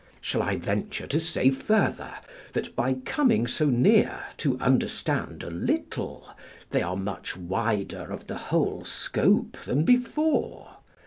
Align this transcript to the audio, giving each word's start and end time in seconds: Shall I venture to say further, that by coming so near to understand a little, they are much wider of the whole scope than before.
Shall 0.19 0.41
I 0.41 0.55
venture 0.55 1.05
to 1.05 1.19
say 1.19 1.51
further, 1.51 2.11
that 2.53 2.75
by 2.75 2.95
coming 2.95 3.45
so 3.45 3.67
near 3.69 4.23
to 4.37 4.57
understand 4.57 5.43
a 5.43 5.51
little, 5.51 6.27
they 6.71 6.81
are 6.81 6.97
much 6.97 7.37
wider 7.37 8.11
of 8.11 8.25
the 8.25 8.35
whole 8.49 8.83
scope 8.83 9.57
than 9.63 9.85
before. 9.85 10.77